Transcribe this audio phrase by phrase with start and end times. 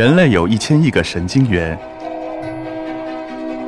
[0.00, 1.78] 人类有一千亿个神经元，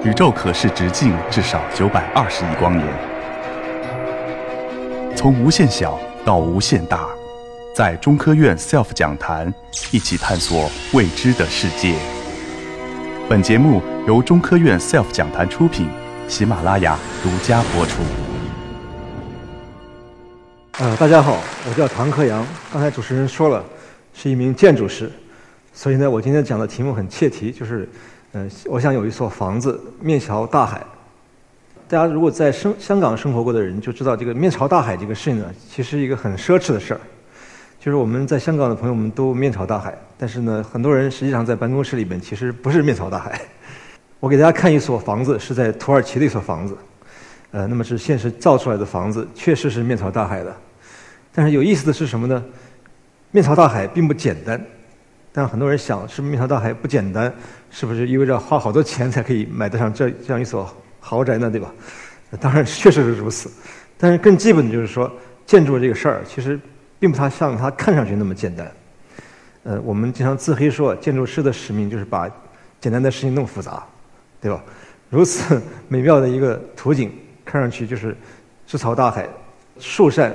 [0.03, 2.89] 宇宙可视直径至少九百二十亿光年。
[5.15, 7.07] 从无限小到无限大，
[7.75, 9.53] 在中科院 SELF 讲坛
[9.91, 11.95] 一起探索未知的世界。
[13.29, 15.87] 本节目由中科院 SELF 讲坛出品，
[16.29, 18.01] 喜马拉雅独家播出。
[20.79, 21.37] 呃，大家好，
[21.69, 22.43] 我叫唐克阳。
[22.73, 23.63] 刚才主持人说了，
[24.15, 25.13] 是一名建筑师，
[25.75, 27.89] 所以呢，我今天讲的题目很切题，就是，
[28.33, 30.85] 嗯、我想有一所房子面朝大海。
[31.89, 37.01] 大家如果在生香港生活过的人就知道，这个面朝大海这个事情呢，其实一个很奢侈的事儿。
[37.81, 43.41] 就是我们在香港的朋友们都面朝大海，但是呢，很多人实际上在办公室里面其实不是面朝大海。
[44.21, 46.77] 我给大家看一所房子，是在土耳其的一所房子。
[47.51, 50.57] 呃，那么是现实造出来的房子，确实是面朝大海的。
[51.35, 52.43] 但是有意思的是什么呢？
[53.33, 54.65] 面朝大海并不简单。
[55.33, 57.33] 但很多人想，是不是面朝大海不简单？
[57.71, 61.51] 是不是意味着花好多钱才可以买得上这这样一所豪宅呢？
[61.51, 61.73] 对吧？
[62.39, 63.51] 当然确实是如此。
[63.97, 65.11] 但是更基本的就是说，
[65.47, 66.61] 建筑这个事儿其实
[66.99, 68.71] 并不它像它看上去那么简单。
[69.65, 72.29] 呃，我们经常自黑说，建筑师的使命就是把
[72.81, 73.83] 简单的事情弄复杂，
[74.41, 74.63] 对吧？
[75.09, 77.13] 如此美妙的一个图景，
[77.45, 78.17] 看上去就是
[78.67, 79.29] 支朝大海，
[79.79, 80.35] 数扇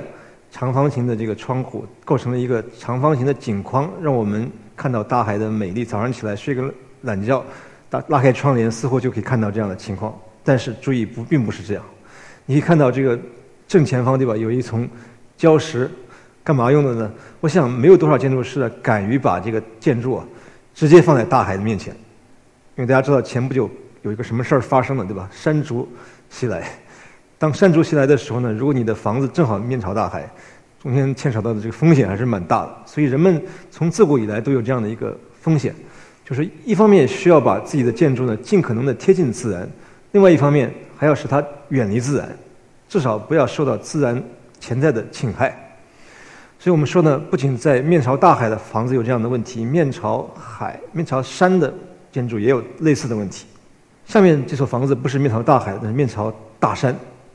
[0.50, 5.84] 长方形的这个窗户构成了一个长方形的景框，让我们看到大海的美丽。
[5.84, 7.44] 早上起来睡个懒觉，
[7.90, 10.16] 打拉开窗帘，似乎就可以看到这样的情况。
[10.44, 11.82] 但是注意，不并不是这样。
[12.46, 13.18] 你可以看到这个
[13.66, 14.36] 正前方，对吧？
[14.36, 14.88] 有一层
[15.38, 15.90] 礁石，
[16.42, 17.12] 干嘛用的呢？
[17.40, 20.24] 我想没有多少建筑师呢敢于把这个建筑啊
[20.74, 21.92] 直接放在大海的面前，
[22.76, 23.68] 因为大家知道前不久
[24.02, 25.28] 有一个什么事儿发生了，对吧？
[25.32, 25.86] 山竹
[26.30, 26.66] 袭来。
[27.38, 30.28] 当山竹袭来的时候呢，如果你的房子正好面朝大海，
[30.82, 32.76] 中间牵扯到的这个风险还是蛮大的。
[32.86, 35.74] 所以人们从自古以来都有这样的一个风险，
[36.24, 39.68] 就是一方面需要把自己的建筑呢尽可能的贴近自然，
[40.12, 42.28] 另外一方面还要使它远离自然，
[42.88, 44.22] 至少不要受到自然
[44.60, 45.48] 潜在的侵害。
[46.60, 51.72] 所以我们说呢，不仅在面朝大海的房子有这样的问题，面朝海、面朝山的
[52.10, 53.46] 建筑也有类似的问题。
[54.06, 56.92] 下面这所房子不是面朝大海，但是面朝大山。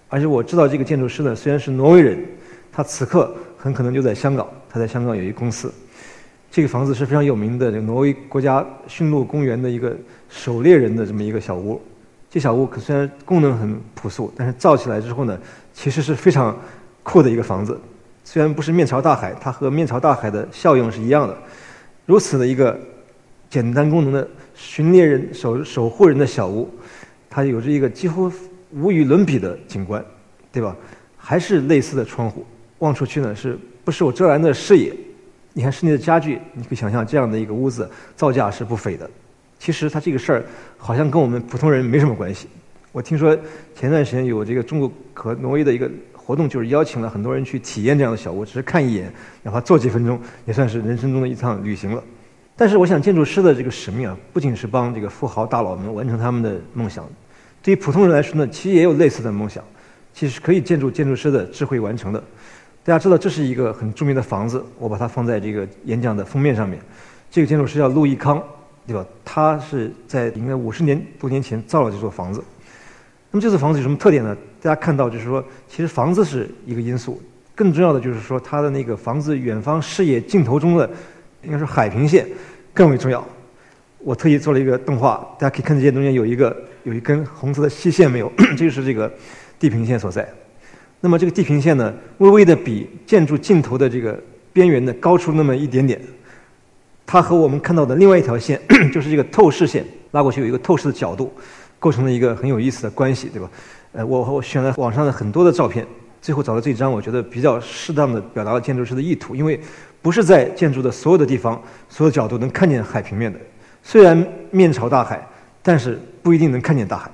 [0.09, 2.17] 而且我知道这个建筑师呢，虽然是挪威人，
[2.73, 4.45] 他此刻很可能就在香港。
[4.67, 5.71] 他在香港有一公司。
[6.51, 9.95] 这个房子是非常有名的，这挪威国家驯鹿公园的一个
[10.29, 11.81] 狩猎人的这么一个小屋。
[12.29, 15.39] 这小屋可虽然功能很朴素，但是造起来之后呢，
[15.71, 16.57] 其实是非常
[17.03, 17.79] 酷的一个房子。
[18.23, 21.37] 虽然不是面朝大海，它和面朝大海的效用是一样的。
[22.05, 22.79] 如此的一个
[23.49, 26.67] 简单功能的巡猎人守守护人的小屋，
[27.29, 28.31] 它有着一个几乎
[28.71, 30.03] 无与伦比的景观，
[30.51, 30.75] 对吧？
[31.17, 32.45] 还是类似的窗户，
[32.83, 34.93] 望出去呢是不受遮拦的视野。
[35.53, 39.09] 你看室内的家具，你可以想象这样的一个屋子造价是不菲的。
[39.57, 40.43] 其实它这个事儿
[40.77, 42.47] 好像跟我们普通人没什么关系。
[42.91, 43.37] 我听说
[43.73, 49.11] 前段时间有这个中国和挪威的一个活动，就是邀请了很多人去体验这样的小屋，只是看一眼，
[49.41, 52.03] 哪怕坐几分钟，也算是人生中的一趟旅行了。
[52.55, 57.07] 但是我想，建筑师的这个使命啊，不仅是帮这个富豪大佬们完成他们的梦想，
[57.61, 59.63] 对于普通人来说呢，其实也有类似的梦想，
[60.13, 62.23] 其实可以建筑建筑师的智慧完成的。
[62.85, 66.77] 大家知道，这是一个很著名的房子，我把它放在这个演讲的封面上面。
[67.31, 68.43] 这个建筑师叫陆毅康，
[68.85, 69.05] 对吧？
[69.23, 72.43] 他是在应该五十年多年前造了这座房子。
[73.31, 74.35] 那么这座房子有什么特点呢？
[74.61, 77.21] 大家看到就是说，其实房子是一个因素，
[77.55, 80.89] 更重要的就是说，它的那个房子远方视野镜头中的，
[81.41, 82.27] 应该是海平线
[82.73, 83.25] 更为重要。
[83.99, 88.29] 我特意做了一个动画，大家可以看见中间有一个有一根红色的细线没有？
[88.57, 89.09] 这就是这个
[89.57, 90.27] 地平线所在。
[91.05, 94.17] 那么这个地平线呢，微微的比建筑尽头的这个
[94.53, 95.99] 边缘呢高出那么一点点。
[97.05, 98.57] 它和我们看到的另外一条线，
[98.89, 101.29] 就是这个透视线拉过去有一个透视的角度，
[101.77, 103.51] 构成了一个很有意思的关系，对吧？
[103.91, 105.85] 呃，我我选了网上的很多的照片，
[106.21, 109.59] 最后找到这张，我觉得比较适当的表达了建筑师的意图，因为
[110.01, 113.37] 不是在建筑的所有的地方、所有角度能看见海平面的。
[113.83, 115.21] 虽然面朝大海，
[115.61, 117.11] 但是不一定能看见大海。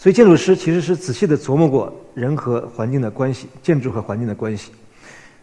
[0.00, 4.70] 所以建筑师其实是仔细的琢磨过人和环境的关系，建筑和环境的关系。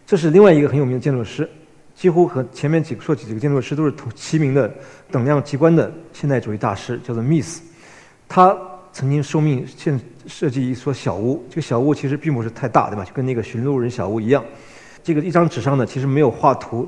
[0.08, 1.50] 这是另外一个很有名的建筑师，
[1.94, 4.74] 几乎和前面几个说起几个建筑师都是同齐名的
[5.12, 7.62] 等量极观的现代主义大师，叫做密斯。
[8.30, 8.58] 他
[8.94, 13.04] 曾经受命建设计一所小屋，这个小屋其实并不是太大，对吧？
[13.04, 14.42] 就跟那个寻路人小屋一样。
[15.04, 16.88] 这个一张纸上呢，其实没有画图，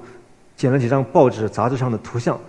[0.56, 2.40] 剪了几张报纸、杂志上的图像，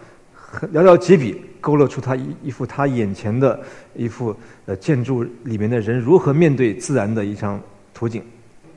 [0.72, 3.60] 寥寥几笔勾勒出他一一幅他眼前的
[3.94, 4.34] 一幅
[4.66, 7.60] 呃建筑里面的人如何面对自然的一张
[7.92, 8.22] 图景。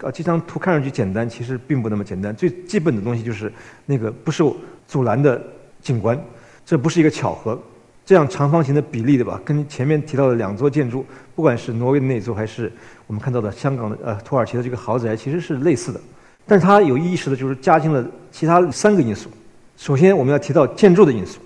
[0.02, 2.36] 啊，这张图看上去简单，其实并不那么简单。
[2.36, 3.52] 最基本的东西就是
[3.86, 4.58] 那个不受
[4.88, 5.40] 阻拦的
[5.80, 6.20] 景观。
[6.66, 7.60] 这不是一个巧合。
[8.04, 9.40] 这样长方形的比例，对吧？
[9.46, 12.70] 跟前面提到的两座建筑，不管是挪威的那座，还是
[13.06, 16.02] 我们看到的香港的呃土耳其的这个豪宅，其实是类似的。
[16.48, 19.30] 但是它有意识的就是加进了其他三个因素。
[19.78, 21.40] 首先，我们要提到建筑的因素。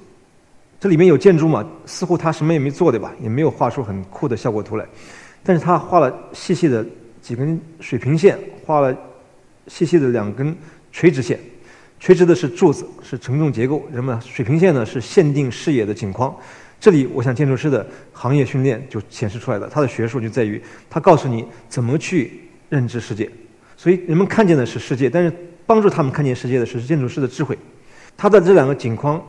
[0.86, 1.68] 这里面有建筑嘛？
[1.88, 3.12] 似乎他什么也没做，对吧？
[3.20, 4.86] 也没有画出很酷的效果图来。
[5.44, 6.86] 但是他画了细细的
[7.24, 8.96] 几根水平线，画了
[9.66, 10.56] 细细的两根
[10.92, 11.40] 垂直线。
[12.00, 16.32] 垂直的是柱子，是承重结构；人们水平线呢是限定视野的景框。
[16.80, 17.84] 这里，我想建筑师的
[18.14, 19.68] 行业训练就显示出来了。
[19.68, 23.28] 他的学术就在于，他告诉你怎么去认知世界。
[23.76, 25.34] 所以，人们看见的是世界，但是
[25.66, 27.58] 帮助他们看见世界的是建筑师的智慧。
[28.16, 29.20] 他的这两个景框。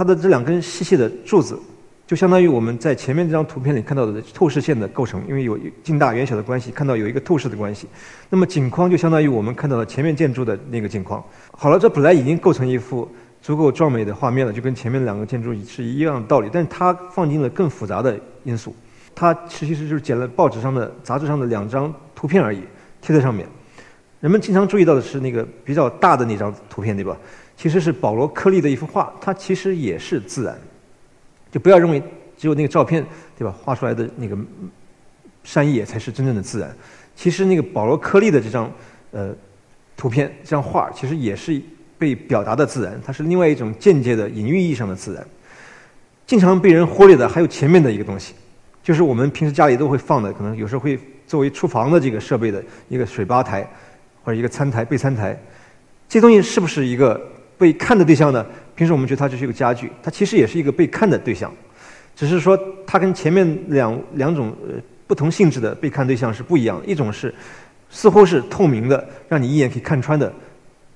[0.00, 1.60] 它的这两根细细的柱子，
[2.06, 7.86] 就相当于我们在前面这张图片里看到的透视线的构成，因为有近大远小的关系，看到有一个透视的关系。
[8.30, 11.22] 那么景框就相当于我们看到的前面建筑的那个景框。
[11.50, 13.06] 好了，这本来已经构成一幅
[13.42, 16.48] 足够壮美的画面了，就跟前面两个建筑是一样的道理。
[16.50, 18.74] 但是它放进了更复杂的因素，
[19.14, 22.62] 它其实就是捡了报纸上的、杂志上的两张图片而已，
[23.02, 23.46] 贴在上面。
[24.20, 27.14] 人们经常注意到的是那个比较大的那张图片，对吧？
[27.60, 30.58] 其实是保罗·柯利的一幅画，它其实也是自然，
[31.52, 32.02] 就不要认为
[32.34, 33.04] 只有那个照片，
[33.36, 33.54] 对吧？
[33.62, 34.34] 画出来的那个
[35.44, 36.74] 山野才是真正的自然。
[37.14, 38.72] 其实那个保罗·柯利的这张
[39.10, 39.36] 呃
[39.94, 41.60] 图片，这张画其实也是
[41.98, 45.22] 被表达的自然，它是另外一种间接的隐喻意义上的自然。
[46.26, 48.32] 经常被人忽略的还有前面的一个东西，
[48.82, 53.68] 就是我们平时家里都会放的，可能有时候会作为厨房的这个设备的一个水吧台
[54.24, 55.38] 或者一个餐台备餐台，
[56.08, 57.20] 这东西是不是一个？
[57.60, 58.44] 被看的对象呢？
[58.74, 61.52] 平时我们觉得它就是一个家具，它其实也是一个被看的对象，
[62.16, 66.86] 只是说它跟前面两两种呃不同性质的被看对象是不一样的。
[66.86, 67.34] 一种是
[67.90, 70.32] 似乎是透明的，让你一眼可以看穿的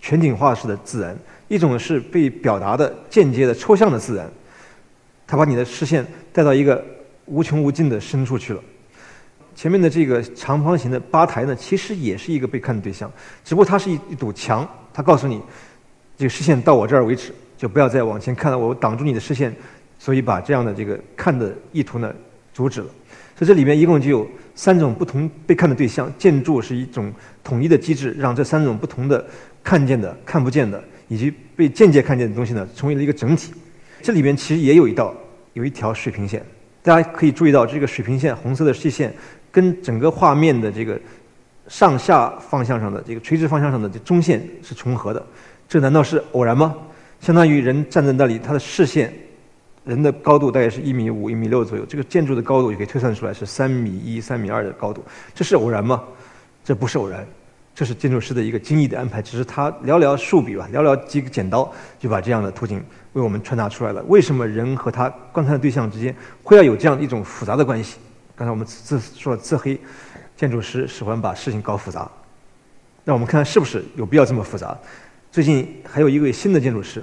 [0.00, 1.14] 全景画式的自然；
[1.48, 4.26] 一种是被表达的间接的抽象的自然。
[5.26, 6.82] 它把你的视线带到一个
[7.26, 8.60] 无穷无尽的深处去了。
[9.54, 13.12] 前面的这个长方形的吧台呢，其实也是一个被看的对象，
[13.44, 15.42] 只不过它是一一堵墙，它告诉你。
[16.16, 18.58] 这个视线到我这儿为止，就不要再往前看了。
[18.58, 19.54] 我挡住你的视线，
[19.98, 22.14] 所以把这样的这个看的意图呢
[22.52, 22.86] 阻止了。
[23.36, 26.12] 所以这里面一共就有三种不同被看的对象。
[26.16, 27.12] 建筑是一种
[27.42, 29.24] 统一的机制，让这三种不同的
[29.62, 33.52] 看见的、看不见的以及被间接看见的东西呢成为了一个整体。
[34.00, 35.12] 这里面其实也有一道
[35.54, 36.44] 有一条水平线，
[36.80, 39.12] 大家可以注意到这个水平线红色的细线
[39.50, 40.96] 跟整个画面的这个
[41.66, 45.24] 上下方向上的这个垂直方向上的这中线是重合的。
[45.68, 46.74] 这难道是偶然吗？
[47.20, 49.12] 相当于人站在那里，他的视线，
[49.84, 51.84] 人的高度大概是一米五、一米六左右。
[51.86, 55.02] 这个建筑的高度也可以推算出来是三米一、三米二的高度。
[55.34, 56.02] 这是偶然吗？
[56.62, 57.26] 这不是偶然，
[57.74, 59.22] 这是建筑师的一个精益的安排。
[59.22, 62.84] 只是他寥寥数笔吧，寥寥几个剪刀，就把这样的图景
[63.14, 64.02] 为我们传达出来了。
[64.04, 67.96] 为什么人和他观看的对象之间会要有这样一种复杂的关系？
[68.36, 69.80] 刚才我们自说自黑，
[70.36, 72.10] 建筑师喜欢把事情搞复杂。
[73.04, 74.76] 那我们看看是不是有必要这么复杂？
[75.34, 77.02] 最近还有一位新的建筑师，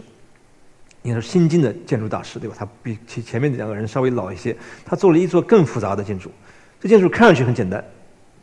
[1.02, 2.56] 应该是新晋的建筑大师，对吧？
[2.58, 4.56] 他比其前面的两个人稍微老一些。
[4.86, 6.32] 他做了一座更复杂的建筑。
[6.80, 7.84] 这建筑看上去很简单，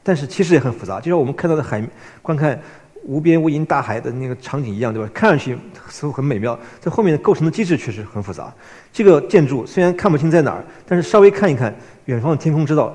[0.03, 1.01] 但是其实也很复杂。
[1.01, 1.83] 就像我们看到的海，
[2.21, 2.61] 观看
[3.03, 5.11] 无边无垠大海的那个场景一样，对吧？
[5.15, 5.57] 看上去
[5.89, 8.53] 似乎很美妙，在后面的构成的机制确实很复杂。
[8.93, 11.75] 这个建筑虽然看不清在哪儿，但是稍微看一看
[12.05, 12.95] 远方的天空，知道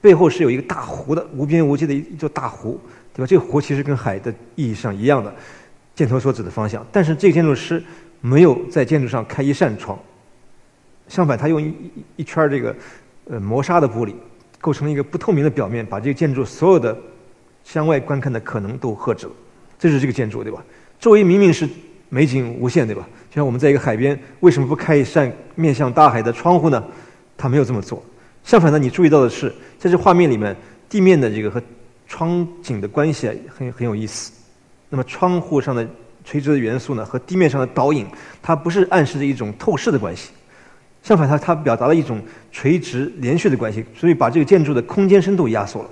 [0.00, 2.80] 背后是有一个大湖的，无边无际的一座大湖，
[3.14, 3.26] 对吧？
[3.28, 5.32] 这个湖其实跟海的意义上一样的。
[5.94, 7.82] 箭头所指的方向，但是这个建筑师
[8.20, 9.98] 没有在建筑上开一扇窗，
[11.08, 11.74] 相反，他用一
[12.16, 12.74] 一圈这个
[13.28, 14.14] 呃磨砂的玻璃，
[14.60, 16.96] 构成了一个不透明的表面，把这个建筑所有的
[17.64, 19.32] 向外观看的可能都遏制了。
[19.78, 20.64] 这是这个建筑，对吧？
[21.00, 21.68] 周围明明是
[22.08, 23.06] 美景无限，对吧？
[23.28, 26.82] 就像我们在一个海边，为什么不开一扇面向大海的窗户呢？
[27.36, 28.02] 他没有这么做。
[28.44, 30.56] 相反呢，你注意到的是，在这画面里面，
[30.88, 31.60] 地面的这个和
[32.06, 34.32] 窗景的关系很很有意思。
[34.92, 35.88] 那么窗户上的
[36.22, 38.06] 垂直的元素呢，和地面上的倒影，
[38.42, 40.32] 它不是暗示着一种透视的关系，
[41.02, 42.20] 相反，它它表达了一种
[42.50, 45.88] 垂直连续的关系，所以把这个建筑的空间深度压缩了，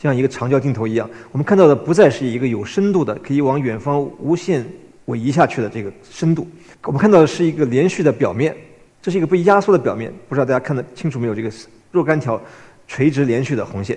[0.00, 4.66] 像一个长焦镜头一样，我们看到的不再是一个有深度的，可以往远方无限
[5.04, 6.44] 尾移下去的这个深度，
[6.82, 8.52] 我们看到的是一个连续的表面，
[9.00, 11.34] 这是一个被压缩的表面，不知道大家看得清楚没有？
[11.36, 11.48] 这个
[11.92, 12.42] 若干条
[12.88, 13.96] 垂直连续的红线，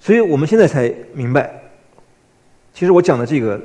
[0.00, 1.52] 所以我们现在才明白，
[2.72, 3.60] 其实我讲的这个。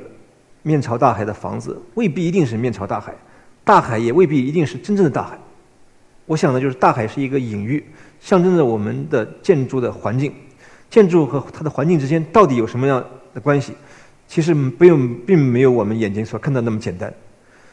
[0.66, 3.14] 面朝大海的房子未必一定是面朝大海，
[3.62, 5.38] 大海也未必一定是真正的大海。
[6.24, 7.84] 我想的就是大海是一个隐喻，
[8.18, 10.34] 象征着我们的建筑的环境。
[10.90, 13.74] 建筑和它的环境之间到底有什么样的关系？
[14.26, 17.14] 其实并并没有我们眼睛所看到那么简单。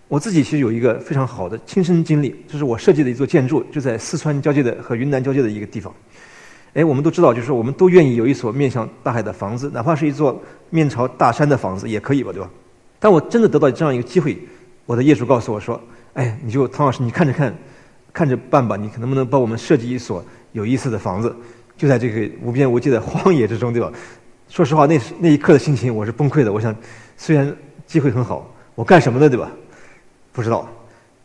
[0.07, 5.91] 我自己其实有一个非常好的亲身经历，就是我设计的一座建筑，就在四川交界的和云南交界的一个地方。
[6.75, 12.47] 哎，我们都知道，就是我们都愿意有一所面向大海的房子，哪怕是一座面朝大山的房子也可以吧，对吧？
[13.03, 14.37] 但我真的得到这样一个机会，
[14.85, 15.77] 我的业主告诉我说
[16.15, 17.53] ：“哎，你就唐老师，你看着看，
[18.13, 21.35] 看着办吧，你能不能帮我们设计一所有意思的房子？
[21.75, 23.91] 就在这个无边无际的荒野之中，对吧？”
[24.47, 26.53] 说实话，那那一刻的心情我是崩溃的。
[26.53, 26.73] 我想，
[27.17, 27.53] 虽然
[27.85, 29.51] 机会很好，我干什么呢，对吧？
[30.31, 30.65] 不知道，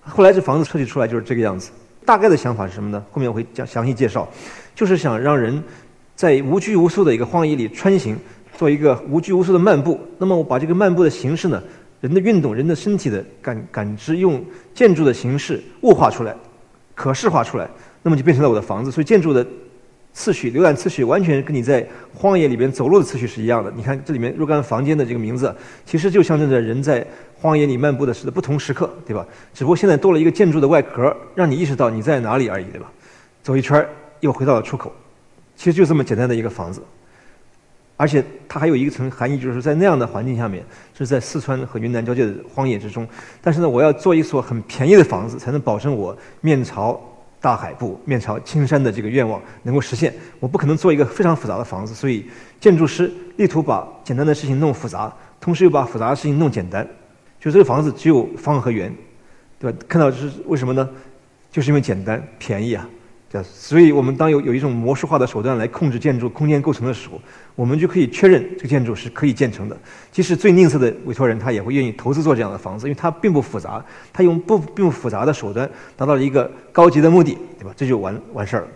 [0.01, 1.71] 后来这房子设计出来就是这个样子。
[2.05, 3.01] 大概的想法是什么呢？
[3.13, 4.29] 后面我会讲详细介绍。
[4.75, 5.63] 就是想让人
[6.17, 8.19] 在无拘无束的一个荒野里穿行，
[8.59, 9.99] 做一个无拘无束的漫步。
[10.19, 11.63] 那么我把这个漫步的形式呢，
[12.03, 16.37] 人的运动、人的身体的感感知，用建筑的形式物化出来、
[16.95, 17.71] 可视化出来，
[18.03, 18.91] 那么就变成了我的房子。
[18.91, 19.47] 所以建筑的。
[20.15, 23.73] 次序浏览次序完全跟你在荒野里边走路的次序是一样的。
[23.77, 25.55] 你看这里面若干房间的这个名字，
[25.87, 29.25] 其实就象征着人在荒野里漫步的时的不同时刻，对吧？
[29.55, 32.91] 只不过现在多了一个建筑的外壳，让你意识到你在哪里而已，对吧？
[33.45, 33.87] 走一圈
[34.19, 34.93] 又回到了出口，
[35.55, 36.83] 其实就这么简单的一个房子。
[37.99, 40.65] 而且它还有一个层含义，就是在那样的环境下面，
[40.97, 43.07] 是在四川和云南交界的荒野之中。
[43.43, 46.99] 但是呢，我要做一所很便宜的房子，才能保证我面朝。
[47.41, 52.27] 大海部面朝青山的这个愿望能够实现，我不可能做一个非常复杂的房子，所以
[52.59, 56.85] 建筑师力图把简单的事情弄复杂，同时又把复杂的事情弄简单。
[57.39, 58.93] 就这个房子只有方和圆，
[59.61, 59.79] 对吧？
[59.87, 60.91] 看到这是为什么呢？
[61.53, 62.85] 就是因为简单便宜啊。
[63.31, 67.21] 对，所以我们当有有一种魔术化的手段来控制建筑空间构成的时候，
[67.55, 69.77] 我们就可以确认这个建筑是可以建成的。
[70.11, 77.75] 即使最吝啬的委托人，他也会愿意投资做这样的房子，因为它并不复杂，他用不并不复杂的手段达到了一个高级的目的，对吧？
[77.77, 78.69] 这就完完事儿了。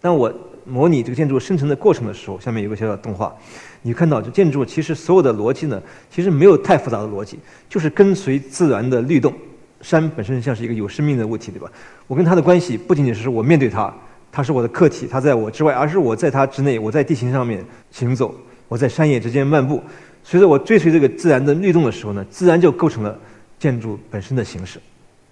[0.00, 0.32] 当我
[0.64, 3.36] 模拟这个建筑生成的过程的时候，下面有个小小动画，
[3.82, 7.38] 你看到这建筑其实所有的逻辑呢，其实没有太复杂的逻辑，
[7.68, 9.34] 就是跟随自然的律动。
[9.80, 11.70] 山本身像是一个有生命的物体，对吧？
[12.06, 13.92] 我跟它的关系不仅仅是我面对它，
[14.32, 16.78] 它是我的客体，它在我之外，而是我在它之内。
[16.78, 18.34] 我在地形上面行走，
[18.66, 19.82] 我在山野之间漫步。
[20.24, 23.18] 随着我追随这个自然的律动的时候呢，自然就构成了
[23.58, 24.78] 建筑本身的形式。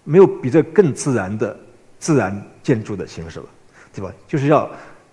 [0.04, 1.58] 没有比这更自然的
[1.98, 3.46] 自然建筑的形式了，
[3.92, 4.12] 对吧？
[4.28, 4.70] 就是要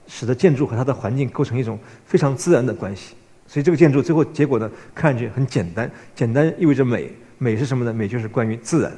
[0.08, 3.16] 使得建筑和它的环境构成一种非常自然的关系。
[3.48, 7.12] 所以这个建筑最后结果呢，看上去很简单，简单意味着美。
[7.40, 7.92] 美是什么呢？
[7.92, 8.92] 美就是关于自然。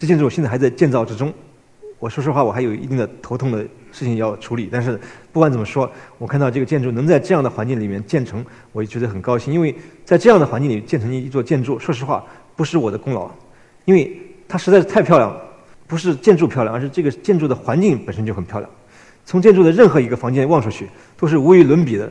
[0.00, 1.30] 这建筑现在还在建造之中。
[1.98, 3.58] 我说实话，我还有一定的头痛的
[3.92, 4.66] 事情要处理。
[4.72, 4.98] 但是
[5.30, 8.42] 不管怎么说，我看到这个建筑能在这样的环境里面建成，
[8.72, 9.52] 我也觉得很高兴。
[9.52, 12.24] 因为在这样的环境里建成一座建筑，说实话
[12.56, 13.30] 不是我的功劳，
[13.84, 15.38] 因为它实在是太漂亮了。
[15.86, 18.70] 不是建筑漂亮，而是这个建筑的环境本身就很漂亮。
[19.26, 20.88] 从建筑的任何一个房间望出去，
[21.18, 22.10] 都是无与伦比的，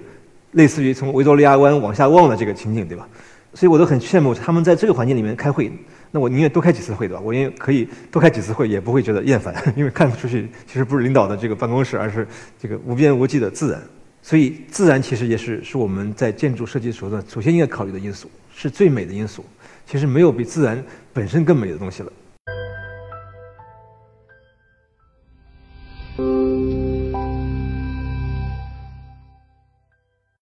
[0.52, 3.08] 类似于从维多利亚湾往下望的这个情景，对吧？
[3.56, 5.72] 所以我都很羡慕他们在这个环境里面开会。
[6.12, 7.22] 那我宁愿多开几次会，对吧？
[7.22, 12.28] 我也可以多开几次会，也不会觉得厌烦， 因为看不出去，其实不是领导的这个办公室，而是
[12.60, 13.82] 这个无边无际的自然。
[14.22, 19.46] 所以，自然其实也是是我们在建筑设计时首先应该考虑的因素，是最美的因素。
[19.86, 22.12] 其实没有比自然本身更美的东西了。